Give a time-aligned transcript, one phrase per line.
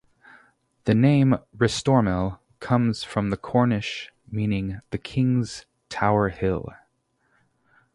[0.85, 6.69] The name "Restormel" comes from the Cornish, meaning the "king's tower hill".